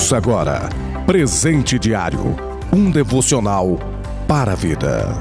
Ouça 0.00 0.16
agora 0.16 0.70
Presente 1.04 1.78
Diário 1.78 2.34
um 2.72 2.90
devocional 2.90 3.78
para 4.26 4.52
a 4.52 4.54
vida. 4.54 5.12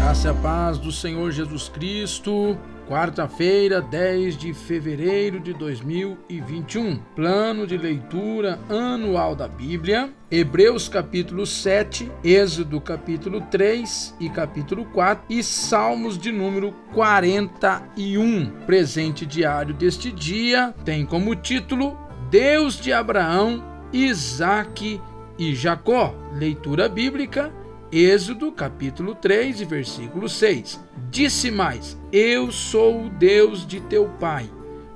Graça 0.00 0.26
e 0.26 0.30
a 0.32 0.34
paz 0.34 0.76
do 0.78 0.90
Senhor 0.90 1.30
Jesus 1.30 1.68
Cristo. 1.68 2.58
Quarta-feira, 2.88 3.80
10 3.80 4.36
de 4.36 4.52
fevereiro 4.52 5.40
de 5.40 5.54
2021. 5.54 6.98
Plano 7.16 7.66
de 7.66 7.78
leitura 7.78 8.58
anual 8.68 9.34
da 9.34 9.48
Bíblia. 9.48 10.12
Hebreus 10.30 10.86
capítulo 10.86 11.46
7, 11.46 12.12
Êxodo 12.22 12.78
capítulo 12.82 13.40
3 13.50 14.14
e 14.20 14.28
capítulo 14.28 14.84
4 14.84 15.24
e 15.30 15.42
Salmos 15.42 16.18
de 16.18 16.30
número 16.30 16.74
41. 16.92 18.50
Presente 18.66 19.24
diário 19.24 19.72
deste 19.72 20.12
dia 20.12 20.74
tem 20.84 21.06
como 21.06 21.34
título 21.34 21.96
Deus 22.30 22.78
de 22.78 22.92
Abraão, 22.92 23.64
Isaque 23.94 25.00
e 25.38 25.54
Jacó. 25.54 26.14
Leitura 26.34 26.86
bíblica 26.86 27.50
Êxodo 27.96 28.50
capítulo 28.50 29.14
3, 29.14 29.60
versículo 29.60 30.28
6. 30.28 30.80
Disse 31.10 31.48
mais: 31.48 31.96
Eu 32.10 32.50
sou 32.50 33.04
o 33.04 33.08
Deus 33.08 33.64
de 33.64 33.78
teu 33.78 34.08
pai, 34.18 34.50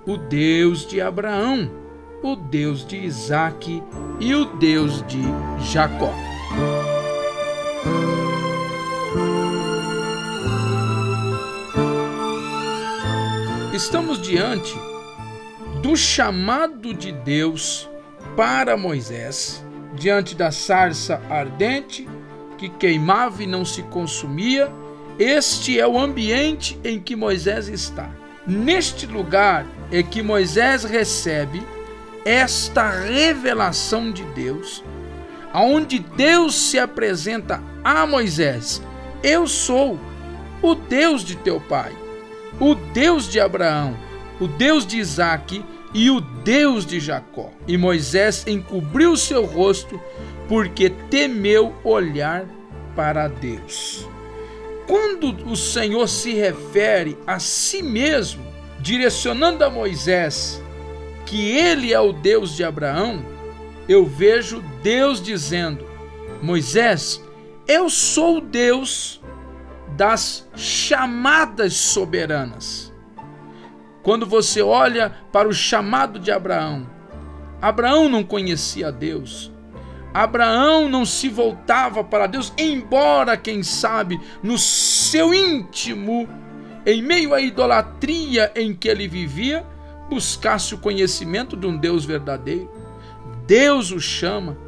o 0.04 0.16
Deus 0.16 0.84
de 0.84 1.00
Abraão, 1.00 1.70
o 2.24 2.34
Deus 2.34 2.84
de 2.84 2.96
Isaque 2.96 3.80
e 4.18 4.34
o 4.34 4.46
Deus 4.56 5.06
de 5.06 5.20
Jacó. 5.70 6.12
Estamos 13.72 14.20
diante 14.20 14.74
do 15.80 15.94
chamado 15.94 16.92
de 16.92 17.12
Deus 17.12 17.88
para 18.36 18.76
Moisés, 18.76 19.64
diante 19.94 20.34
da 20.34 20.50
sarça 20.50 21.22
ardente 21.30 22.08
que 22.58 22.68
queimava 22.68 23.42
e 23.42 23.46
não 23.46 23.64
se 23.64 23.82
consumia, 23.84 24.70
este 25.18 25.80
é 25.80 25.86
o 25.86 25.98
ambiente 25.98 26.78
em 26.84 27.00
que 27.00 27.16
Moisés 27.16 27.68
está. 27.68 28.10
Neste 28.46 29.06
lugar 29.06 29.64
é 29.90 30.02
que 30.02 30.22
Moisés 30.22 30.84
recebe 30.84 31.62
esta 32.24 32.90
revelação 32.90 34.10
de 34.10 34.24
Deus, 34.24 34.84
aonde 35.52 35.98
Deus 35.98 36.54
se 36.54 36.78
apresenta 36.78 37.62
a 37.82 38.06
Moisés: 38.06 38.82
Eu 39.22 39.46
sou 39.46 39.98
o 40.60 40.74
Deus 40.74 41.22
de 41.22 41.36
teu 41.36 41.60
pai, 41.60 41.96
o 42.60 42.74
Deus 42.74 43.28
de 43.28 43.40
Abraão, 43.40 43.96
o 44.40 44.46
Deus 44.46 44.86
de 44.86 44.98
Isaque 44.98 45.64
e 45.94 46.10
o 46.10 46.20
Deus 46.20 46.84
de 46.84 47.00
Jacó. 47.00 47.50
E 47.66 47.76
Moisés 47.76 48.44
encobriu 48.46 49.16
seu 49.16 49.44
rosto 49.44 50.00
porque 50.48 50.88
temeu 50.88 51.74
olhar 51.84 52.46
para 52.96 53.28
Deus. 53.28 54.08
Quando 54.86 55.46
o 55.46 55.54
Senhor 55.54 56.08
se 56.08 56.32
refere 56.32 57.16
a 57.26 57.38
si 57.38 57.82
mesmo, 57.82 58.42
direcionando 58.80 59.62
a 59.62 59.70
Moisés 59.70 60.62
que 61.26 61.50
ele 61.50 61.92
é 61.92 62.00
o 62.00 62.12
Deus 62.12 62.56
de 62.56 62.64
Abraão, 62.64 63.22
eu 63.86 64.06
vejo 64.06 64.64
Deus 64.82 65.20
dizendo: 65.22 65.84
Moisés, 66.42 67.22
eu 67.66 67.90
sou 67.90 68.38
o 68.38 68.40
Deus 68.40 69.20
das 69.94 70.48
chamadas 70.56 71.74
soberanas. 71.74 72.92
Quando 74.02 74.24
você 74.24 74.62
olha 74.62 75.12
para 75.30 75.48
o 75.48 75.52
chamado 75.52 76.18
de 76.18 76.30
Abraão, 76.30 76.88
Abraão 77.60 78.08
não 78.08 78.24
conhecia 78.24 78.90
Deus, 78.90 79.52
Abraão 80.18 80.88
não 80.88 81.06
se 81.06 81.28
voltava 81.28 82.02
para 82.02 82.26
Deus, 82.26 82.52
embora, 82.58 83.36
quem 83.36 83.62
sabe, 83.62 84.20
no 84.42 84.58
seu 84.58 85.32
íntimo, 85.32 86.28
em 86.84 87.00
meio 87.00 87.32
à 87.32 87.40
idolatria 87.40 88.50
em 88.56 88.74
que 88.74 88.88
ele 88.88 89.06
vivia, 89.06 89.64
buscasse 90.10 90.74
o 90.74 90.78
conhecimento 90.78 91.56
de 91.56 91.68
um 91.68 91.76
Deus 91.76 92.04
verdadeiro. 92.04 92.68
Deus 93.46 93.92
o 93.92 94.00
chama, 94.00 94.58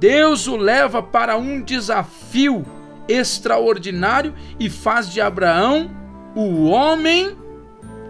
Deus 0.00 0.46
o 0.46 0.56
leva 0.56 1.02
para 1.02 1.36
um 1.36 1.60
desafio 1.60 2.64
extraordinário 3.06 4.34
e 4.58 4.70
faz 4.70 5.12
de 5.12 5.20
Abraão 5.20 5.90
o 6.34 6.64
homem 6.64 7.36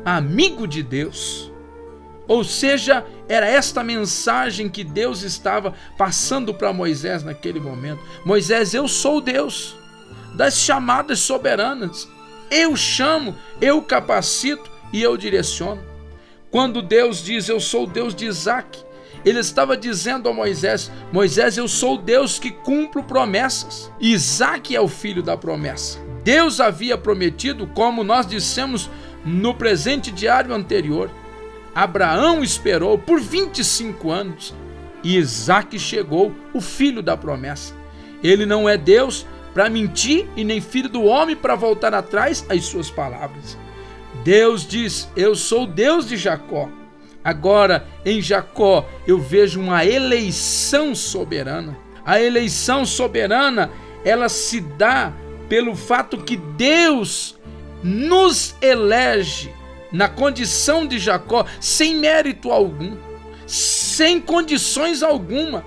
amigo 0.04 0.64
de 0.64 0.84
Deus. 0.84 1.47
Ou 2.28 2.44
seja, 2.44 3.04
era 3.26 3.48
esta 3.48 3.82
mensagem 3.82 4.68
que 4.68 4.84
Deus 4.84 5.22
estava 5.22 5.74
passando 5.96 6.52
para 6.52 6.72
Moisés 6.72 7.24
naquele 7.24 7.58
momento. 7.58 8.02
Moisés, 8.24 8.74
eu 8.74 8.86
sou 8.86 9.20
Deus 9.20 9.74
das 10.34 10.58
chamadas 10.58 11.20
soberanas. 11.20 12.06
Eu 12.50 12.76
chamo, 12.76 13.34
eu 13.60 13.82
capacito 13.82 14.70
e 14.92 15.02
eu 15.02 15.16
direciono. 15.16 15.82
Quando 16.50 16.80
Deus 16.80 17.22
diz 17.22 17.48
eu 17.48 17.60
sou 17.60 17.86
Deus 17.86 18.14
de 18.14 18.26
Isaac, 18.26 18.78
ele 19.24 19.40
estava 19.40 19.76
dizendo 19.76 20.28
a 20.28 20.32
Moisés: 20.32 20.90
Moisés, 21.12 21.56
eu 21.56 21.66
sou 21.66 21.98
Deus 21.98 22.38
que 22.38 22.50
cumpro 22.50 23.02
promessas. 23.02 23.90
Isaac 24.00 24.74
é 24.74 24.80
o 24.80 24.88
filho 24.88 25.22
da 25.22 25.36
promessa. 25.36 25.98
Deus 26.22 26.60
havia 26.60 26.96
prometido, 26.96 27.66
como 27.68 28.04
nós 28.04 28.26
dissemos 28.26 28.90
no 29.24 29.54
presente 29.54 30.10
diário 30.10 30.54
anterior, 30.54 31.10
Abraão 31.78 32.42
esperou 32.42 32.98
por 32.98 33.20
25 33.20 34.10
anos 34.10 34.52
e 35.04 35.16
Isaac 35.16 35.78
chegou, 35.78 36.34
o 36.52 36.60
filho 36.60 37.00
da 37.00 37.16
promessa. 37.16 37.72
Ele 38.20 38.44
não 38.44 38.68
é 38.68 38.76
Deus 38.76 39.24
para 39.54 39.70
mentir 39.70 40.26
e 40.36 40.42
nem 40.42 40.60
filho 40.60 40.88
do 40.88 41.04
homem 41.04 41.36
para 41.36 41.54
voltar 41.54 41.94
atrás 41.94 42.44
às 42.48 42.64
suas 42.64 42.90
palavras. 42.90 43.56
Deus 44.24 44.66
diz: 44.66 45.08
Eu 45.14 45.36
sou 45.36 45.68
Deus 45.68 46.08
de 46.08 46.16
Jacó. 46.16 46.68
Agora, 47.22 47.86
em 48.04 48.20
Jacó, 48.20 48.84
eu 49.06 49.20
vejo 49.20 49.60
uma 49.60 49.84
eleição 49.84 50.96
soberana. 50.96 51.78
A 52.04 52.20
eleição 52.20 52.84
soberana, 52.84 53.70
ela 54.04 54.28
se 54.28 54.60
dá 54.60 55.12
pelo 55.48 55.76
fato 55.76 56.18
que 56.18 56.36
Deus 56.36 57.38
nos 57.84 58.56
elege 58.60 59.56
na 59.92 60.08
condição 60.08 60.86
de 60.86 60.98
Jacó, 60.98 61.44
sem 61.60 61.96
mérito 61.96 62.50
algum, 62.50 62.96
sem 63.46 64.20
condições 64.20 65.02
alguma, 65.02 65.64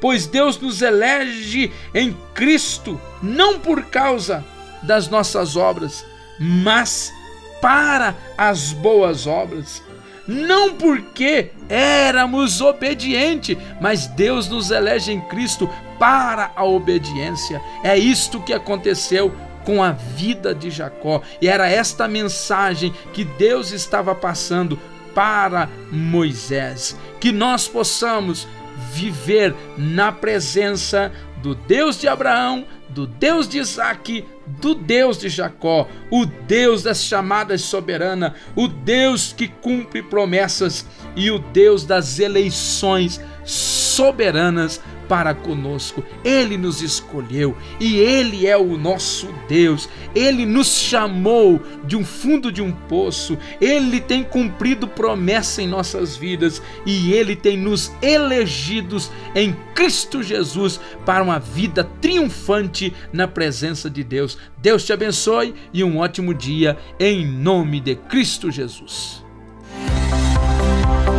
pois 0.00 0.26
Deus 0.26 0.58
nos 0.58 0.82
elege 0.82 1.72
em 1.94 2.16
Cristo, 2.34 3.00
não 3.22 3.58
por 3.58 3.86
causa 3.86 4.44
das 4.82 5.08
nossas 5.08 5.56
obras, 5.56 6.04
mas 6.38 7.12
para 7.60 8.14
as 8.36 8.72
boas 8.72 9.26
obras. 9.26 9.82
Não 10.26 10.74
porque 10.74 11.50
éramos 11.68 12.60
obedientes, 12.60 13.56
mas 13.80 14.06
Deus 14.06 14.48
nos 14.48 14.70
elege 14.70 15.12
em 15.12 15.20
Cristo 15.20 15.68
para 15.98 16.50
a 16.56 16.64
obediência. 16.64 17.60
É 17.82 17.96
isto 17.96 18.40
que 18.40 18.52
aconteceu 18.52 19.34
com 19.64 19.82
a 19.82 19.92
vida 19.92 20.54
de 20.54 20.70
Jacó. 20.70 21.22
E 21.40 21.48
era 21.48 21.68
esta 21.68 22.06
mensagem 22.06 22.92
que 23.12 23.24
Deus 23.24 23.72
estava 23.72 24.14
passando 24.14 24.78
para 25.14 25.68
Moisés. 25.90 26.96
Que 27.20 27.32
nós 27.32 27.68
possamos 27.68 28.46
viver 28.92 29.54
na 29.76 30.12
presença 30.12 31.12
do 31.42 31.54
Deus 31.54 32.00
de 32.00 32.08
Abraão, 32.08 32.66
do 32.88 33.06
Deus 33.06 33.48
de 33.48 33.58
Isaac, 33.58 34.24
do 34.46 34.74
Deus 34.74 35.18
de 35.18 35.28
Jacó, 35.28 35.88
o 36.10 36.24
Deus 36.24 36.82
das 36.82 37.02
chamadas 37.02 37.60
soberana, 37.62 38.34
o 38.54 38.68
Deus 38.68 39.32
que 39.32 39.48
cumpre 39.48 40.02
promessas 40.02 40.86
e 41.16 41.30
o 41.30 41.38
Deus 41.38 41.84
das 41.84 42.18
eleições 42.18 43.20
soberanas 43.44 44.80
para 45.08 45.34
conosco. 45.34 46.02
Ele 46.24 46.56
nos 46.56 46.82
escolheu 46.82 47.56
e 47.80 47.96
Ele 47.96 48.46
é 48.46 48.56
o 48.56 48.76
nosso 48.76 49.28
Deus. 49.48 49.88
Ele 50.14 50.46
nos 50.46 50.68
chamou 50.68 51.60
de 51.84 51.96
um 51.96 52.04
fundo 52.04 52.50
de 52.50 52.62
um 52.62 52.72
poço. 52.72 53.38
Ele 53.60 54.00
tem 54.00 54.22
cumprido 54.22 54.86
promessa 54.86 55.62
em 55.62 55.68
nossas 55.68 56.16
vidas 56.16 56.62
e 56.86 57.12
Ele 57.12 57.36
tem 57.36 57.56
nos 57.56 57.92
elegidos 58.02 59.10
em 59.34 59.54
Cristo 59.74 60.22
Jesus 60.22 60.80
para 61.04 61.22
uma 61.22 61.38
vida 61.38 61.84
triunfante 62.00 62.92
na 63.12 63.26
presença 63.26 63.90
de 63.90 64.04
Deus. 64.04 64.38
Deus 64.58 64.84
te 64.84 64.92
abençoe 64.92 65.54
e 65.72 65.82
um 65.84 65.98
ótimo 65.98 66.32
dia 66.32 66.76
em 66.98 67.26
nome 67.26 67.80
de 67.80 67.94
Cristo 67.94 68.50
Jesus. 68.50 69.24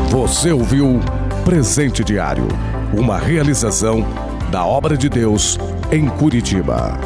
Você 0.09 0.51
ouviu 0.51 0.99
Presente 1.43 2.03
Diário 2.03 2.47
uma 2.97 3.18
realização 3.18 4.06
da 4.50 4.65
obra 4.65 4.97
de 4.97 5.09
Deus 5.09 5.59
em 5.92 6.07
Curitiba. 6.07 6.97